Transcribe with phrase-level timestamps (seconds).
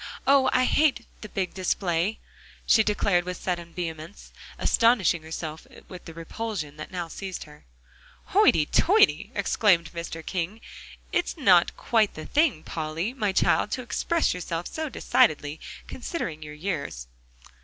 [0.25, 0.49] Oh!
[0.51, 2.17] I hate the big display!"
[2.65, 7.65] she declared with sudden vehemence, astonishing herself with the repulsion that now seized her.
[8.33, 10.25] "Hoity toity!" exclaimed Mr.
[10.25, 10.59] King,
[11.11, 16.55] "it's not quite the thing, Polly, my child, to express yourself so decidedly, considering your
[16.55, 17.05] years."